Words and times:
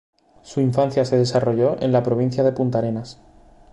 Su 0.41 0.61
infancia 0.61 1.05
se 1.05 1.15
desarrolló 1.15 1.79
en 1.79 1.91
la 1.91 2.01
provincia 2.01 2.43
de 2.43 2.51
Puntarenas. 2.53 3.21